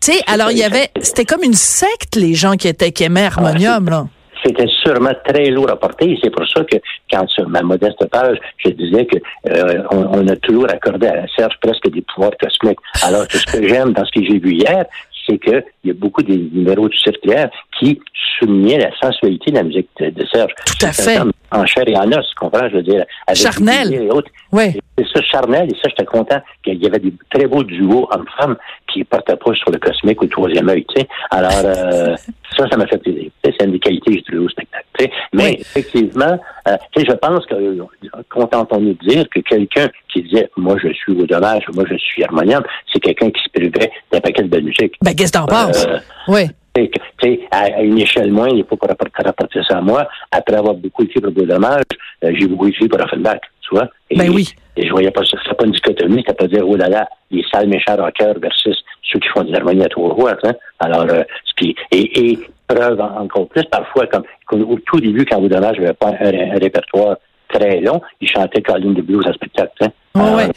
Tu 0.00 0.12
sais, 0.12 0.22
alors 0.26 0.50
il 0.50 0.58
y 0.58 0.64
avait, 0.64 0.90
c'était 1.02 1.26
comme 1.26 1.42
une 1.42 1.54
secte 1.54 2.16
les 2.16 2.34
gens 2.34 2.56
qui 2.56 2.68
étaient 2.68 2.90
qui 2.92 3.04
aimaient 3.04 3.26
Harmonium 3.26 3.90
là. 3.90 4.06
C'était 4.42 4.68
sûrement 4.82 5.12
très 5.28 5.50
lourd 5.50 5.70
à 5.70 5.76
porter. 5.76 6.12
et 6.12 6.18
C'est 6.22 6.30
pour 6.30 6.48
ça 6.48 6.64
que, 6.64 6.78
quand 7.12 7.28
sur 7.28 7.46
ma 7.46 7.60
modeste 7.60 8.02
page, 8.06 8.38
je 8.64 8.70
disais 8.70 9.04
que 9.04 9.18
euh, 9.50 9.82
on, 9.90 10.20
on 10.20 10.28
a 10.28 10.36
toujours 10.36 10.66
accordé 10.70 11.08
à 11.08 11.26
Serge 11.36 11.52
presque 11.60 11.90
des 11.90 12.00
pouvoirs 12.00 12.32
cosmiques. 12.40 12.78
Alors 13.02 13.28
que 13.28 13.36
ce 13.36 13.44
que 13.44 13.68
j'aime 13.68 13.92
dans 13.92 14.04
ce 14.06 14.12
que 14.18 14.24
j'ai 14.24 14.38
vu 14.38 14.52
hier, 14.54 14.86
c'est 15.26 15.38
qu'il 15.38 15.62
y 15.84 15.90
a 15.90 15.94
beaucoup 15.94 16.22
des 16.22 16.38
numéros 16.38 16.88
du 16.88 16.96
circulaire 16.96 17.50
qui 17.80 18.00
soulignaient 18.38 18.78
la 18.78 18.90
sensualité 19.00 19.50
de 19.50 19.56
la 19.56 19.62
musique 19.64 19.88
de, 19.98 20.10
de 20.10 20.26
Serge. 20.32 20.52
Tout 20.66 20.86
à 20.86 20.92
fait. 20.92 21.18
En 21.52 21.66
chair 21.66 21.82
et 21.88 21.96
en 21.96 22.06
os, 22.12 22.24
tu 22.28 22.34
comprends, 22.36 22.68
je 22.68 22.76
veux 22.76 22.82
dire. 22.82 23.04
Avec 23.26 23.40
Charnel. 23.42 23.92
et 23.92 24.08
autres. 24.08 24.30
Ouais. 24.52 24.76
C'est 24.96 25.06
ça, 25.14 25.22
charnel, 25.22 25.66
et 25.68 25.74
ça, 25.76 25.88
j'étais 25.88 26.04
content 26.04 26.40
qu'il 26.62 26.80
y 26.80 26.86
avait 26.86 26.98
des 27.00 27.12
très 27.34 27.46
beaux 27.46 27.64
duos 27.64 28.06
hommes-femmes 28.12 28.56
qui 28.92 29.02
partaient 29.02 29.34
pas 29.36 29.52
sur 29.54 29.70
le 29.72 29.78
cosmique 29.78 30.20
ou 30.20 30.24
le 30.26 30.30
troisième 30.30 30.68
œil, 30.68 30.84
tu 30.94 31.00
sais. 31.00 31.08
Alors, 31.32 31.50
euh, 31.64 32.14
ça, 32.56 32.68
ça 32.68 32.76
m'a 32.76 32.86
fait 32.86 32.98
plaisir. 32.98 33.30
C'est 33.42 33.64
une 33.64 33.72
des 33.72 33.78
qualités 33.80 34.10
que 34.12 34.16
j'ai 34.18 34.22
trouvées 34.22 34.38
au 34.44 34.48
spectacle. 34.48 34.84
tu 34.98 35.04
sais. 35.06 35.10
Mais 35.32 35.42
Oui. 35.44 35.56
effectivement, 35.60 36.38
euh, 36.68 36.76
tu 36.94 37.00
sais, 37.00 37.06
je 37.10 37.14
pense 37.16 37.44
que, 37.46 37.54
euh, 37.54 37.84
contentons-nous 38.30 38.92
de 38.94 39.08
dire 39.08 39.24
que 39.34 39.40
quelqu'un 39.40 39.88
qui 40.12 40.22
disait, 40.22 40.48
moi, 40.56 40.76
je 40.82 40.92
suis 40.92 41.12
au 41.12 41.26
dommage, 41.26 41.64
moi, 41.74 41.84
je 41.90 41.96
suis 41.96 42.22
harmonium, 42.22 42.62
c'est 42.92 43.00
quelqu'un 43.00 43.30
qui 43.30 43.42
se 43.42 43.48
privait 43.50 43.90
d'un 44.12 44.20
paquet 44.20 44.42
de 44.42 44.48
belle 44.48 44.64
musique. 44.64 44.94
Ben 45.02 45.14
qu'est-ce 45.16 45.32
que 45.32 45.38
t'en 45.38 45.46
penses? 45.46 45.84
Euh, 45.86 45.98
Oui. 46.28 46.42
Tu 46.74 46.82
sais, 46.82 46.88
que- 46.88 46.98
tu 47.18 47.28
sais, 47.34 47.40
à, 47.50 47.82
une 47.82 47.98
échelle 47.98 48.30
moindre, 48.32 48.56
il 48.56 48.64
faut 48.64 48.76
pas 48.76 48.86
rapporter, 49.24 49.60
ça 49.68 49.78
à 49.78 49.80
moi. 49.80 50.08
Après 50.30 50.56
avoir 50.56 50.74
beaucoup 50.74 51.02
écrit 51.04 51.20
pour 51.20 51.32
Dommage, 51.32 51.82
euh, 52.24 52.32
j'ai 52.38 52.46
beaucoup 52.46 52.66
écrit 52.68 52.88
pour 52.88 53.00
Offenbach, 53.00 53.40
tu 53.62 53.74
vois. 53.74 53.88
Et, 54.10 54.16
Ben 54.16 54.30
oui. 54.30 54.48
Et 54.76 54.86
je 54.86 54.90
voyais 54.92 55.10
pas 55.10 55.24
ça. 55.24 55.36
C'était 55.42 55.56
pas 55.56 55.66
une 55.66 55.72
dichotomie. 55.72 56.22
C'était 56.26 56.34
pas 56.34 56.46
dire, 56.46 56.66
oh 56.66 56.76
là 56.76 56.88
là, 56.88 57.08
les 57.30 57.44
sales 57.52 57.68
méchants 57.68 57.96
rockers 57.96 58.38
versus 58.40 58.76
ceux 59.02 59.18
qui 59.18 59.28
font 59.28 59.42
des 59.42 59.54
harmonies 59.54 59.84
à 59.84 59.88
trois 59.88 60.14
voix, 60.14 60.36
hein. 60.44 60.52
Alors, 60.78 61.06
euh, 61.10 61.22
ce 61.44 61.54
qui, 61.56 61.74
et, 61.90 62.30
et 62.30 62.38
preuve 62.68 63.00
en- 63.00 63.22
encore 63.22 63.48
plus, 63.48 63.64
parfois, 63.64 64.06
comme, 64.06 64.22
au 64.62 64.78
tout 64.86 65.00
début, 65.00 65.24
quand 65.26 65.40
Beau 65.40 65.48
Dommage 65.48 65.78
n'avait 65.80 65.92
pas 65.94 66.10
un, 66.20 66.54
un 66.54 66.58
répertoire 66.58 67.16
très 67.52 67.80
long, 67.80 68.00
il 68.20 68.28
chantait 68.28 68.62
Colline 68.62 68.94
de 68.94 69.02
Blues 69.02 69.24
en 69.26 69.32
spectacle, 69.32 69.72
hein. 69.80 69.92
Ouais, 70.16 70.22
Alors, 70.22 70.36
ouais. 70.38 70.48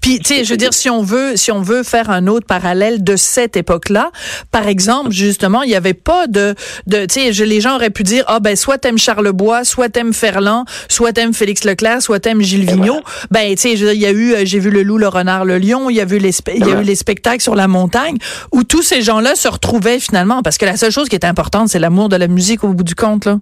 Puis, 0.00 0.20
tu 0.20 0.34
sais, 0.34 0.44
je 0.44 0.50
veux 0.50 0.56
dire, 0.56 0.72
si 0.72 0.88
on 0.88 1.02
veut, 1.02 1.36
si 1.36 1.52
on 1.52 1.60
veut 1.60 1.82
faire 1.82 2.08
un 2.08 2.26
autre 2.26 2.46
parallèle 2.46 3.04
de 3.04 3.16
cette 3.16 3.58
époque-là, 3.58 4.10
par 4.50 4.66
exemple, 4.66 5.10
justement, 5.10 5.62
il 5.62 5.68
n'y 5.68 5.74
avait 5.74 5.92
pas 5.92 6.26
de, 6.28 6.54
de, 6.86 7.04
tu 7.04 7.32
sais, 7.32 7.44
les 7.44 7.60
gens 7.60 7.74
auraient 7.74 7.90
pu 7.90 8.04
dire, 8.04 8.24
ah 8.26 8.40
ben, 8.40 8.56
soit 8.56 8.78
t'aimes 8.78 8.96
Charlebois, 8.96 9.64
soit 9.64 9.90
t'aimes 9.90 10.14
Ferland, 10.14 10.64
soit 10.88 11.12
t'aimes 11.12 11.34
Félix 11.34 11.64
Leclerc, 11.64 12.00
soit 12.00 12.20
t'aimes 12.20 12.40
Gilles 12.40 12.64
Vigneault. 12.64 13.02
Ben, 13.30 13.50
tu 13.50 13.58
sais, 13.58 13.72
il 13.74 14.00
y 14.00 14.06
a 14.06 14.10
eu, 14.12 14.32
euh, 14.32 14.42
j'ai 14.44 14.58
vu 14.58 14.70
le 14.70 14.82
loup, 14.82 14.96
le 14.96 15.08
renard, 15.08 15.44
le 15.44 15.58
lion, 15.58 15.90
il 15.90 15.96
y 15.96 16.00
a 16.00 16.06
vu 16.06 16.16
les, 16.16 16.32
il 16.54 16.66
y 16.66 16.72
a 16.72 16.80
eu 16.80 16.84
les 16.84 16.94
spectacles 16.94 17.42
sur 17.42 17.54
la 17.54 17.68
montagne, 17.68 18.16
où 18.50 18.64
tous 18.64 18.82
ces 18.82 19.02
gens-là 19.02 19.34
se 19.34 19.48
retrouvaient 19.48 20.00
finalement, 20.00 20.40
parce 20.42 20.56
que 20.56 20.64
la 20.64 20.78
seule 20.78 20.90
chose 20.90 21.10
qui 21.10 21.16
est 21.16 21.26
importante, 21.26 21.68
c'est 21.68 21.78
l'amour 21.78 22.08
de 22.08 22.16
la 22.16 22.28
musique 22.28 22.64
au 22.64 22.72
bout 22.72 22.84
du 22.84 22.94
compte, 22.94 23.26
là. 23.26 23.38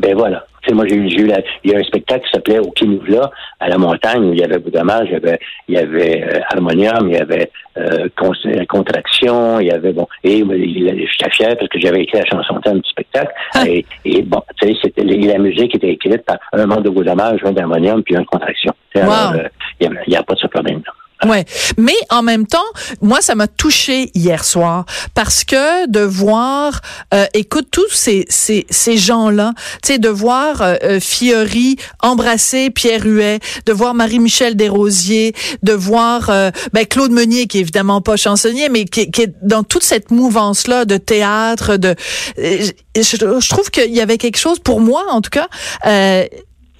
Ben 0.00 0.14
voilà. 0.16 0.44
Tu 0.62 0.70
sais, 0.70 0.74
moi, 0.74 0.86
j'ai 0.88 0.96
eu, 0.96 1.26
la- 1.26 1.40
il 1.62 1.70
y 1.70 1.74
a 1.74 1.78
un 1.78 1.82
spectacle 1.82 2.24
qui 2.24 2.30
s'appelait 2.32 2.58
Au 2.58 2.70
Kinuvla, 2.70 3.30
à 3.60 3.68
la 3.68 3.76
montagne, 3.78 4.24
où 4.24 4.32
il 4.32 4.40
y 4.40 4.44
avait 4.44 4.58
Boudomage, 4.58 5.08
il 5.08 5.12
y 5.12 5.16
avait, 5.16 5.38
il 5.68 5.74
y 5.74 5.78
avait 5.78 6.24
euh, 6.24 6.40
Harmonium, 6.50 7.08
il 7.08 7.14
y 7.14 7.18
avait 7.20 7.50
euh, 7.76 8.08
Con- 8.16 8.32
euh, 8.46 8.64
Contraction, 8.66 9.60
il 9.60 9.66
y 9.66 9.70
avait, 9.70 9.92
bon, 9.92 10.06
et 10.22 10.38
il- 10.38 11.06
j'étais 11.10 11.30
fier 11.32 11.56
parce 11.56 11.68
que 11.68 11.78
j'avais 11.78 12.02
écrit 12.02 12.18
la 12.18 12.24
chanson 12.24 12.60
thème 12.60 12.78
du 12.80 12.88
spectacle. 12.88 13.32
Et, 13.66 13.84
et 14.04 14.22
bon, 14.22 14.40
tu 14.60 14.68
sais, 14.68 14.74
c'était, 14.82 15.04
la 15.04 15.38
musique 15.38 15.74
était 15.74 15.90
écrite 15.90 16.24
par 16.24 16.38
un 16.52 16.66
membre 16.66 16.82
de 16.82 16.90
Boudomage, 16.90 17.40
un 17.44 17.52
d'Harmonium, 17.52 18.02
puis 18.02 18.16
un 18.16 18.22
de 18.22 18.26
Contraction. 18.26 18.72
Wow. 18.96 19.02
Alors, 19.02 19.32
euh, 19.34 19.48
il 19.80 19.90
n'y 20.08 20.16
a, 20.16 20.20
a 20.20 20.22
pas 20.22 20.34
de 20.34 20.38
ce 20.38 20.46
problème-là. 20.46 20.92
Ouais, 21.34 21.46
mais 21.78 21.94
en 22.10 22.22
même 22.22 22.46
temps, 22.46 22.58
moi 23.00 23.20
ça 23.20 23.34
m'a 23.34 23.48
touché 23.48 24.10
hier 24.14 24.44
soir 24.44 24.84
parce 25.14 25.44
que 25.44 25.88
de 25.88 26.00
voir, 26.00 26.80
euh, 27.14 27.24
écoute 27.34 27.68
tous 27.70 27.90
ces 27.90 28.26
ces 28.28 28.66
ces 28.70 28.96
gens-là, 28.96 29.52
tu 29.82 29.92
sais, 29.92 29.98
de 29.98 30.08
voir 30.08 30.60
euh, 30.60 30.76
euh, 30.82 31.00
Fiori 31.00 31.76
embrasser 32.00 32.70
Pierre 32.70 33.04
Huet, 33.04 33.40
de 33.66 33.72
voir 33.72 33.94
Marie-Michel 33.94 34.56
Desrosiers, 34.56 35.34
de 35.62 35.72
voir 35.72 36.28
euh, 36.30 36.50
ben, 36.72 36.86
Claude 36.86 37.12
Meunier 37.12 37.46
qui 37.46 37.58
est 37.58 37.62
évidemment 37.62 38.00
pas 38.00 38.16
chansonnier, 38.16 38.68
mais 38.68 38.84
qui, 38.84 39.10
qui 39.10 39.22
est 39.22 39.34
dans 39.42 39.62
toute 39.62 39.82
cette 39.82 40.10
mouvance-là 40.10 40.84
de 40.84 40.96
théâtre, 40.96 41.76
de, 41.76 41.94
euh, 42.38 42.66
je, 42.96 43.40
je 43.40 43.48
trouve 43.48 43.70
qu'il 43.70 43.94
y 43.94 44.00
avait 44.00 44.18
quelque 44.18 44.38
chose 44.38 44.58
pour 44.58 44.80
moi 44.80 45.04
en 45.10 45.20
tout 45.20 45.30
cas. 45.30 45.48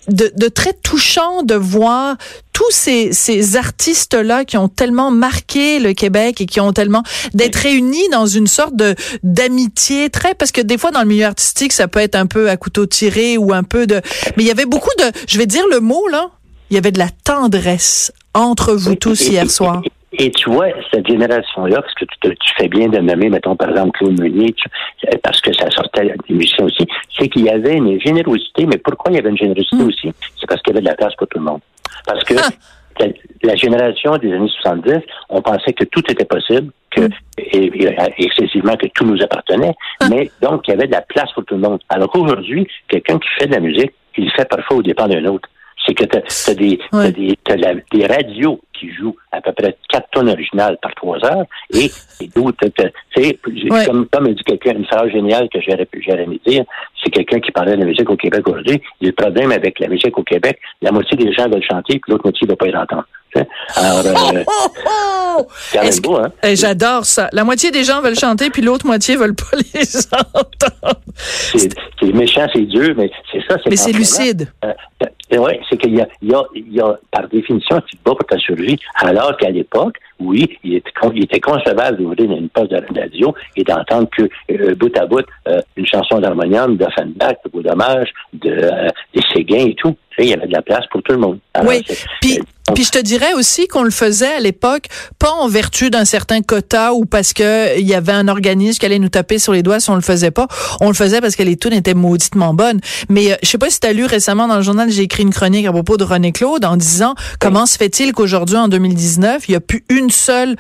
De, 0.08 0.30
de 0.36 0.48
très 0.48 0.74
touchant 0.74 1.42
de 1.42 1.54
voir 1.54 2.16
tous 2.52 2.70
ces, 2.70 3.12
ces 3.12 3.56
artistes-là 3.56 4.44
qui 4.44 4.58
ont 4.58 4.68
tellement 4.68 5.10
marqué 5.10 5.78
le 5.78 5.94
Québec 5.94 6.40
et 6.42 6.46
qui 6.46 6.60
ont 6.60 6.72
tellement 6.72 7.02
d'être 7.32 7.56
réunis 7.56 8.08
dans 8.10 8.26
une 8.26 8.46
sorte 8.46 8.76
de 8.76 8.94
d'amitié 9.22 10.10
très 10.10 10.34
parce 10.34 10.52
que 10.52 10.60
des 10.60 10.76
fois 10.76 10.90
dans 10.90 11.00
le 11.00 11.06
milieu 11.06 11.24
artistique 11.24 11.72
ça 11.72 11.88
peut 11.88 12.00
être 12.00 12.16
un 12.16 12.26
peu 12.26 12.50
à 12.50 12.56
couteau 12.56 12.84
tiré 12.84 13.38
ou 13.38 13.54
un 13.54 13.62
peu 13.62 13.86
de 13.86 14.02
mais 14.36 14.44
il 14.44 14.46
y 14.46 14.50
avait 14.50 14.66
beaucoup 14.66 14.94
de 14.98 15.04
je 15.26 15.38
vais 15.38 15.46
dire 15.46 15.64
le 15.70 15.80
mot 15.80 16.06
là 16.08 16.30
il 16.70 16.74
y 16.74 16.78
avait 16.78 16.92
de 16.92 16.98
la 16.98 17.08
tendresse 17.24 18.12
entre 18.34 18.74
vous 18.74 18.94
tous 18.94 19.28
hier 19.28 19.50
soir. 19.50 19.82
Et 20.18 20.30
tu 20.30 20.50
vois, 20.50 20.68
cette 20.92 21.06
génération-là, 21.06 21.80
parce 21.80 21.94
que 21.94 22.04
tu, 22.04 22.36
tu, 22.36 22.54
fais 22.56 22.68
bien 22.68 22.88
de 22.88 22.98
nommer, 22.98 23.28
mettons, 23.28 23.56
par 23.56 23.70
exemple, 23.70 23.98
Claude 23.98 24.20
Meunier, 24.20 24.54
parce 25.22 25.40
que 25.40 25.52
ça 25.52 25.70
sortait 25.70 26.14
des 26.28 26.34
musiciens 26.34 26.66
aussi, 26.66 26.86
c'est 27.18 27.28
qu'il 27.28 27.44
y 27.44 27.50
avait 27.50 27.74
une 27.74 28.00
générosité, 28.00 28.66
mais 28.66 28.78
pourquoi 28.78 29.10
il 29.12 29.16
y 29.16 29.18
avait 29.18 29.30
une 29.30 29.38
générosité 29.38 29.76
mm. 29.76 29.86
aussi? 29.86 30.12
C'est 30.38 30.46
parce 30.46 30.60
qu'il 30.62 30.72
y 30.72 30.76
avait 30.76 30.84
de 30.84 30.88
la 30.88 30.94
place 30.94 31.14
pour 31.16 31.26
tout 31.28 31.38
le 31.38 31.44
monde. 31.44 31.60
Parce 32.06 32.22
que 32.24 32.34
ah. 32.38 33.04
la, 33.42 33.56
génération 33.56 34.16
des 34.18 34.32
années 34.32 34.48
70, 34.62 35.00
on 35.30 35.42
pensait 35.42 35.72
que 35.72 35.84
tout 35.84 36.02
était 36.10 36.24
possible, 36.24 36.70
que 36.90 37.02
mm. 37.02 37.10
et, 37.38 37.96
excessivement 38.18 38.76
que 38.76 38.86
tout 38.94 39.04
nous 39.04 39.20
appartenait, 39.22 39.74
ah. 40.00 40.08
mais 40.10 40.30
donc 40.40 40.68
il 40.68 40.72
y 40.72 40.74
avait 40.74 40.86
de 40.86 40.92
la 40.92 41.02
place 41.02 41.32
pour 41.32 41.44
tout 41.44 41.54
le 41.54 41.60
monde. 41.60 41.80
Alors 41.88 42.10
qu'aujourd'hui, 42.10 42.68
quelqu'un 42.88 43.18
qui 43.18 43.28
fait 43.38 43.46
de 43.46 43.52
la 43.52 43.60
musique, 43.60 43.92
il 44.16 44.26
le 44.26 44.30
fait 44.30 44.48
parfois 44.48 44.76
au 44.76 44.82
départ 44.82 45.08
d'un 45.08 45.24
autre 45.24 45.48
c'est 45.86 45.94
que 45.94 46.04
tu 46.04 46.16
as, 46.16 46.54
des, 46.54 46.78
des, 47.92 48.06
radios 48.06 48.60
qui 48.72 48.92
jouent 48.92 49.16
à 49.32 49.40
peu 49.40 49.52
près 49.52 49.76
4 49.90 50.08
tonnes 50.12 50.30
originales 50.30 50.78
par 50.80 50.94
3 50.94 51.24
heures 51.24 51.44
et, 51.72 51.90
d'autres, 52.34 52.66
tu 53.14 53.38
comme, 53.86 54.06
comme 54.06 54.34
dit 54.34 54.42
quelqu'un, 54.44 54.72
une 54.72 54.86
phrase 54.86 55.10
géniale 55.10 55.48
que 55.48 55.58
j'aurais 55.60 55.86
pu 55.86 56.02
jamais 56.02 56.40
dire, 56.46 56.64
c'est 57.02 57.10
quelqu'un 57.10 57.40
qui 57.40 57.50
parlait 57.50 57.74
de 57.74 57.80
la 57.80 57.86
musique 57.86 58.08
au 58.08 58.16
Québec 58.16 58.46
aujourd'hui. 58.48 58.80
Le 59.00 59.12
problème 59.12 59.52
avec 59.52 59.78
la 59.80 59.88
musique 59.88 60.16
au 60.18 60.22
Québec, 60.22 60.58
la 60.82 60.92
moitié 60.92 61.16
des 61.16 61.32
gens 61.32 61.48
veulent 61.48 61.62
chanter, 61.62 61.98
puis 61.98 62.12
l'autre 62.12 62.24
moitié 62.24 62.46
ne 62.46 62.52
va 62.52 62.56
pas 62.56 62.66
y 62.66 62.76
entendre. 62.76 63.06
Alors, 63.76 64.04
euh, 65.36 65.90
c'est 65.90 66.02
beau, 66.02 66.16
hein? 66.16 66.30
J'adore 66.54 67.04
ça. 67.04 67.28
La 67.32 67.44
moitié 67.44 67.70
des 67.70 67.84
gens 67.84 68.00
veulent 68.00 68.18
chanter, 68.18 68.50
puis 68.50 68.62
l'autre 68.62 68.86
moitié 68.86 69.16
veulent 69.16 69.34
pas 69.34 69.56
les 69.74 70.06
entendre. 70.34 71.00
C'est 71.52 72.12
méchant, 72.12 72.46
c'est 72.52 72.62
dur, 72.62 72.94
mais 72.96 73.10
c'est 73.32 73.42
ça. 73.48 73.56
Mais 73.68 73.76
c'est 73.76 73.92
lucide. 73.92 74.52
Euh, 74.64 74.72
oui, 75.38 75.52
c'est 75.68 75.76
qu'il 75.76 75.94
y 75.94 76.00
a, 76.00 76.08
il 76.22 76.30
y, 76.30 76.34
a, 76.34 76.42
il 76.54 76.72
y 76.72 76.80
a, 76.80 76.98
par 77.10 77.28
définition, 77.28 77.80
tu 77.86 77.96
te 77.96 78.02
bats 78.04 78.14
pour 78.14 78.26
ta 78.26 78.38
survie, 78.38 78.78
alors 78.96 79.36
qu'à 79.36 79.50
l'époque, 79.50 79.96
oui, 80.20 80.58
il 80.62 80.76
était, 80.76 80.90
il 81.14 81.24
était 81.24 81.40
concevable 81.40 81.98
d'ouvrir 81.98 82.30
une 82.30 82.48
poste 82.48 82.70
de 82.70 83.00
radio 83.00 83.34
et 83.56 83.64
d'entendre 83.64 84.08
que 84.16 84.22
euh, 84.50 84.74
bout 84.74 84.96
à 84.96 85.06
bout, 85.06 85.24
euh, 85.48 85.60
une 85.76 85.86
chanson 85.86 86.20
d'harmonium, 86.20 86.76
d'Offenbach, 86.76 87.36
de 87.44 87.50
Beau 87.50 87.62
Dommage, 87.62 88.12
de, 88.32 88.50
euh, 88.50 88.88
des 89.14 89.22
Séguins 89.32 89.66
et 89.66 89.74
tout. 89.74 89.96
il 90.18 90.26
y 90.26 90.34
avait 90.34 90.46
de 90.46 90.52
la 90.52 90.62
place 90.62 90.86
pour 90.90 91.02
tout 91.02 91.12
le 91.12 91.18
monde. 91.18 91.38
oui, 91.66 91.82
puis 92.20 92.40
puis 92.72 92.84
je 92.84 92.90
te 92.90 92.98
dirais 92.98 93.34
aussi 93.34 93.68
qu'on 93.68 93.82
le 93.82 93.90
faisait 93.90 94.32
à 94.32 94.40
l'époque, 94.40 94.86
pas 95.18 95.30
en 95.30 95.48
vertu 95.48 95.90
d'un 95.90 96.06
certain 96.06 96.40
quota 96.40 96.94
ou 96.94 97.04
parce 97.04 97.34
que 97.34 97.78
il 97.78 97.86
y 97.86 97.94
avait 97.94 98.12
un 98.12 98.26
organisme 98.26 98.78
qui 98.78 98.86
allait 98.86 98.98
nous 98.98 99.10
taper 99.10 99.38
sur 99.38 99.52
les 99.52 99.62
doigts 99.62 99.80
si 99.80 99.90
on 99.90 99.96
le 99.96 100.00
faisait 100.00 100.30
pas. 100.30 100.48
On 100.80 100.88
le 100.88 100.94
faisait 100.94 101.20
parce 101.20 101.36
que 101.36 101.42
les 101.42 101.56
tunes 101.56 101.74
étaient 101.74 101.94
mauditement 101.94 102.54
bonnes. 102.54 102.80
Mais 103.10 103.32
euh, 103.32 103.36
je 103.42 103.48
sais 103.48 103.58
pas 103.58 103.68
si 103.68 103.80
tu 103.80 103.86
as 103.86 103.92
lu 103.92 104.06
récemment 104.06 104.48
dans 104.48 104.56
le 104.56 104.62
journal, 104.62 104.90
j'ai 104.90 105.02
écrit 105.02 105.24
une 105.24 105.32
chronique 105.32 105.66
à 105.66 105.72
propos 105.72 105.98
de 105.98 106.04
René 106.04 106.32
Claude 106.32 106.64
en 106.64 106.76
disant 106.76 107.14
comment 107.38 107.66
se 107.66 107.76
fait-il 107.76 108.12
qu'aujourd'hui, 108.12 108.56
en 108.56 108.68
2019, 108.68 109.46
il 109.48 109.52
y 109.52 109.56
a 109.56 109.60
plus 109.60 109.84
une 109.90 110.10
seule 110.10 110.56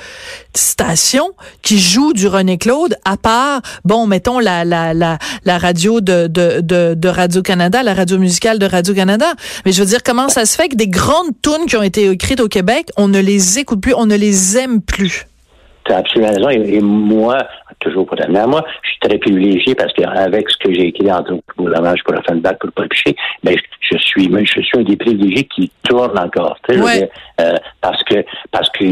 station 0.54 1.30
qui 1.62 1.80
joue 1.80 2.12
du 2.12 2.26
René 2.26 2.58
Claude 2.58 2.96
à 3.06 3.16
part, 3.16 3.62
bon, 3.84 4.06
mettons 4.06 4.40
la, 4.40 4.64
la, 4.64 4.92
la, 4.92 5.18
la 5.44 5.58
radio 5.58 6.02
de, 6.02 6.26
de, 6.26 6.60
de, 6.60 6.94
de 6.94 7.08
Radio-Canada, 7.08 7.82
la 7.82 7.94
radio 7.94 8.18
musicale 8.18 8.58
de 8.58 8.66
Radio-Canada. 8.66 9.32
Mais 9.64 9.72
je 9.72 9.82
veux 9.82 9.88
dire, 9.88 10.02
comment 10.02 10.28
ça 10.28 10.44
se 10.44 10.54
fait 10.54 10.68
que 10.68 10.76
des 10.76 10.88
grandes 10.88 11.30
tunes 11.42 11.66
qui 11.66 11.76
ont 11.76 11.82
été 11.82 11.93
écrites 11.96 12.40
au 12.40 12.48
Québec, 12.48 12.88
on 12.96 13.08
ne 13.08 13.20
les 13.20 13.58
écoute 13.58 13.80
plus, 13.80 13.94
on 13.94 14.06
ne 14.06 14.16
les 14.16 14.58
aime 14.58 14.80
plus. 14.80 15.26
Tu 15.84 15.92
as 15.92 15.98
absolument 15.98 16.30
raison. 16.30 16.48
Et, 16.48 16.80
moi, 16.80 17.38
toujours 17.80 18.06
pour 18.06 18.16
terminer, 18.16 18.46
moi, 18.46 18.64
je 18.82 18.90
suis 18.90 18.98
très 19.00 19.18
privilégié 19.18 19.74
parce 19.74 19.92
qu'avec 19.92 20.48
ce 20.48 20.56
que 20.56 20.72
j'ai 20.72 20.88
écrit 20.88 21.12
en 21.12 21.22
tant 21.22 21.38
pour 21.56 21.68
l'hommage 21.68 22.02
pour 22.04 22.14
la 22.14 22.22
fin 22.22 22.34
de 22.34 22.40
bac, 22.40 22.58
pour 22.58 22.68
le 22.68 22.72
pas 22.72 22.84
ben, 23.42 23.56
je, 23.80 23.98
suis, 23.98 24.30
je 24.30 24.60
suis 24.62 24.78
un 24.78 24.82
des 24.82 24.96
privilégiés 24.96 25.44
qui 25.44 25.70
tourne 25.82 26.18
encore. 26.18 26.56
Euh, 26.70 27.56
parce 27.80 28.02
que 28.04 28.24
parce 28.50 28.70
que 28.70 28.84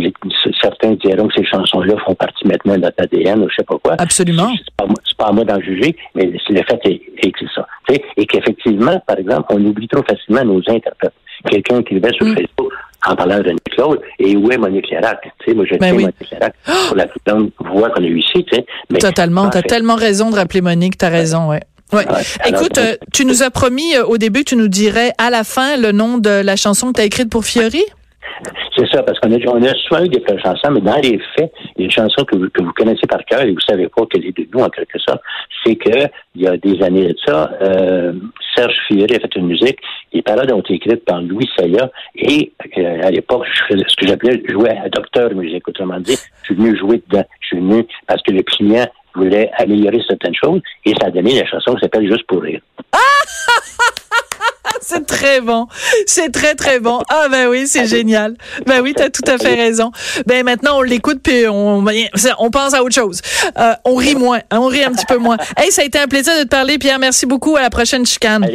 certains 0.60 0.92
diront 0.94 1.28
que 1.28 1.34
ces 1.36 1.46
chansons-là 1.46 1.94
font 2.04 2.14
partie 2.14 2.46
maintenant 2.46 2.74
de 2.74 2.80
notre 2.80 3.02
ADN 3.02 3.42
ou 3.42 3.48
je 3.48 3.54
sais 3.56 3.64
pas 3.64 3.78
quoi. 3.82 3.94
Absolument. 3.98 4.50
C'est 4.58 4.74
pas, 4.76 4.86
pas 5.22 5.28
à 5.28 5.32
moi 5.32 5.44
d'en 5.44 5.60
juger, 5.60 5.96
mais 6.14 6.26
le 6.26 6.62
fait 6.62 6.80
est, 6.84 7.30
que 7.30 7.38
c'est 7.38 7.54
ça. 7.54 7.66
Et 8.16 8.26
qu'effectivement, 8.26 9.00
par 9.06 9.18
exemple, 9.18 9.46
on 9.50 9.64
oublie 9.64 9.88
trop 9.88 10.02
facilement 10.02 10.44
nos 10.44 10.60
interprètes. 10.68 11.14
Quelqu'un 11.48 11.82
qui 11.82 11.94
vivait 11.94 12.12
sur 12.12 12.26
mm. 12.26 12.36
Facebook 12.36 12.72
en 13.06 13.16
parlant 13.16 13.38
de 13.38 13.50
Nick 13.50 13.64
Claude. 13.70 14.00
Et 14.18 14.36
où 14.36 14.50
est 14.50 14.58
Monique 14.58 14.88
Lérac? 14.90 15.20
Tu 15.22 15.50
sais, 15.50 15.54
moi, 15.54 15.64
je 15.70 15.76
ben 15.76 15.94
Monique 15.94 16.14
Lérac 16.30 16.54
pour 16.64 16.96
la 16.96 17.06
plus 17.06 17.20
grande 17.26 17.50
voix 17.58 17.90
qu'on 17.90 18.02
a 18.02 18.06
eu 18.06 18.18
ici. 18.18 18.44
Tu 18.44 18.54
sais, 18.54 18.66
mais 18.90 18.98
Totalement. 18.98 19.50
Tu 19.50 19.58
as 19.58 19.62
tellement 19.62 19.96
raison 19.96 20.30
de 20.30 20.36
rappeler 20.36 20.60
Monique. 20.60 20.98
Tu 20.98 21.04
as 21.04 21.08
raison, 21.08 21.48
ouais. 21.48 21.60
Ouais. 21.92 22.06
Écoute, 22.46 22.78
euh, 22.78 22.96
tu 23.12 23.26
nous 23.26 23.42
as 23.42 23.50
promis 23.50 23.94
euh, 23.94 24.04
au 24.06 24.16
début 24.16 24.44
que 24.44 24.50
tu 24.50 24.56
nous 24.56 24.68
dirais 24.68 25.12
à 25.18 25.28
la 25.28 25.44
fin 25.44 25.76
le 25.76 25.92
nom 25.92 26.16
de 26.16 26.30
la 26.30 26.56
chanson 26.56 26.88
que 26.88 26.94
tu 26.94 27.00
as 27.02 27.04
écrite 27.04 27.28
pour 27.28 27.44
Fiori? 27.44 27.84
C'est 28.76 28.88
ça, 28.90 29.02
parce 29.02 29.18
qu'on 29.20 29.32
a, 29.32 29.36
on 29.48 29.62
a 29.62 29.74
souvent 29.74 30.04
eu 30.04 30.08
des 30.08 30.22
chansons, 30.42 30.70
mais 30.70 30.80
dans 30.80 30.96
les 30.96 31.20
faits, 31.36 31.52
une 31.76 31.90
chanson 31.90 32.24
que 32.24 32.36
vous, 32.36 32.48
que 32.50 32.62
vous 32.62 32.72
connaissez 32.72 33.06
par 33.06 33.24
cœur 33.24 33.42
et 33.42 33.52
vous 33.52 33.60
savez 33.60 33.88
pas 33.88 34.06
qu'elle 34.06 34.26
est 34.26 34.36
de 34.36 34.46
nous, 34.52 34.64
en 34.64 34.68
quelque 34.68 34.98
sorte. 34.98 35.20
C'est 35.64 35.76
que, 35.76 36.08
il 36.34 36.42
y 36.42 36.46
a 36.46 36.56
des 36.56 36.82
années 36.82 37.08
de 37.08 37.16
ça, 37.24 37.50
euh, 37.60 38.12
Serge 38.56 38.74
Fiori 38.86 39.14
a 39.14 39.20
fait 39.20 39.36
une 39.36 39.46
musique. 39.46 39.78
Les 40.12 40.22
paroles 40.22 40.52
ont 40.52 40.60
été 40.60 40.74
écrites 40.74 41.04
par 41.04 41.20
Louis 41.22 41.48
Saya 41.56 41.90
et, 42.14 42.52
euh, 42.78 43.00
à 43.02 43.10
l'époque, 43.10 43.46
je 43.52 43.74
faisais 43.74 43.84
ce 43.86 43.96
que 43.96 44.06
j'appelais 44.06 44.42
jouer 44.48 44.70
à 44.70 44.88
docteur 44.88 45.34
musique. 45.34 45.66
Autrement 45.68 46.00
dit, 46.00 46.16
je 46.42 46.44
suis 46.46 46.54
venu 46.54 46.76
jouer 46.76 47.02
dedans. 47.08 47.24
Je 47.40 47.46
suis 47.48 47.56
venu 47.58 47.86
parce 48.06 48.22
que 48.22 48.32
le 48.32 48.42
client 48.42 48.86
voulait 49.14 49.50
améliorer 49.58 50.00
certaines 50.08 50.34
choses 50.34 50.60
et 50.84 50.92
ça 51.00 51.08
a 51.08 51.10
donné 51.10 51.38
la 51.38 51.46
chanson 51.46 51.74
qui 51.74 51.80
s'appelle 51.80 52.08
Juste 52.10 52.26
pour 52.26 52.42
rire. 52.42 52.60
C'est 54.82 55.06
très 55.06 55.40
bon. 55.40 55.66
C'est 56.06 56.30
très, 56.30 56.54
très 56.54 56.80
bon. 56.80 57.02
Ah 57.08 57.28
ben 57.30 57.48
oui, 57.48 57.66
c'est 57.66 57.86
génial. 57.86 58.36
Ben 58.66 58.82
oui, 58.82 58.94
tu 58.96 59.02
as 59.02 59.10
tout 59.10 59.22
à 59.26 59.38
fait 59.38 59.54
raison. 59.54 59.92
Ben 60.26 60.44
maintenant, 60.44 60.78
on 60.78 60.82
l'écoute 60.82 61.20
puis 61.22 61.46
on, 61.48 61.84
on 62.38 62.50
pense 62.50 62.74
à 62.74 62.82
autre 62.82 62.94
chose. 62.94 63.20
Euh, 63.58 63.72
on 63.84 63.94
rit 63.94 64.14
moins. 64.14 64.40
Hein, 64.50 64.58
on 64.60 64.66
rit 64.66 64.84
un 64.84 64.92
petit 64.92 65.06
peu 65.06 65.18
moins. 65.18 65.36
Hey, 65.56 65.70
ça 65.70 65.82
a 65.82 65.84
été 65.84 65.98
un 65.98 66.06
plaisir 66.08 66.36
de 66.36 66.42
te 66.42 66.48
parler, 66.48 66.78
Pierre. 66.78 66.98
Merci 66.98 67.26
beaucoup. 67.26 67.56
À 67.56 67.62
la 67.62 67.70
prochaine 67.70 68.04
chicane. 68.04 68.46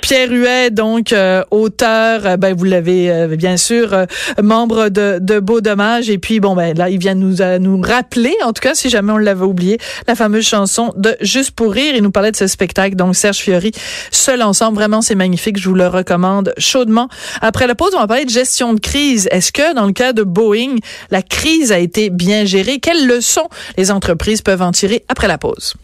Pierre 0.00 0.30
Huet, 0.30 0.70
donc 0.70 1.12
euh, 1.12 1.42
auteur, 1.50 2.24
euh, 2.24 2.36
ben 2.36 2.54
vous 2.54 2.64
l'avez 2.64 3.10
euh, 3.10 3.36
bien 3.36 3.56
sûr, 3.56 4.06
membre 4.42 4.88
de, 4.88 5.18
de 5.20 5.40
Beau 5.40 5.60
Dommage, 5.60 6.08
et 6.08 6.18
puis 6.18 6.40
bon 6.40 6.54
ben 6.54 6.76
là 6.76 6.88
il 6.88 6.98
vient 6.98 7.14
nous 7.14 7.36
nous 7.60 7.80
rappeler, 7.80 8.34
en 8.44 8.52
tout 8.52 8.62
cas 8.62 8.74
si 8.74 8.88
jamais 8.88 9.12
on 9.12 9.18
l'avait 9.18 9.44
oublié, 9.44 9.78
la 10.08 10.14
fameuse 10.14 10.46
chanson 10.46 10.92
de 10.96 11.16
Juste 11.20 11.50
pour 11.52 11.72
rire. 11.72 11.94
Il 11.94 12.02
nous 12.02 12.10
parlait 12.10 12.30
de 12.30 12.36
ce 12.36 12.46
spectacle, 12.46 12.96
donc 12.96 13.14
Serge 13.14 13.38
Fiori, 13.38 13.72
seul 14.10 14.42
ensemble, 14.42 14.76
vraiment 14.76 15.02
c'est 15.02 15.14
magnifique, 15.14 15.58
je 15.58 15.68
vous 15.68 15.74
le 15.74 15.86
recommande 15.86 16.54
chaudement. 16.56 17.08
Après 17.42 17.66
la 17.66 17.74
pause, 17.74 17.92
on 17.94 18.00
va 18.00 18.06
parler 18.06 18.24
de 18.24 18.30
gestion 18.30 18.74
de 18.74 18.80
crise. 18.80 19.28
Est-ce 19.30 19.52
que 19.52 19.74
dans 19.74 19.86
le 19.86 19.92
cas 19.92 20.12
de 20.12 20.22
Boeing, 20.22 20.76
la 21.10 21.22
crise 21.22 21.72
a 21.72 21.78
été 21.78 22.10
bien 22.10 22.44
gérée? 22.44 22.78
Quelles 22.78 23.06
leçons 23.06 23.48
les 23.76 23.90
entreprises 23.90 24.40
peuvent 24.42 24.62
en 24.62 24.72
tirer 24.72 25.04
après 25.08 25.28
la 25.28 25.38
pause? 25.38 25.74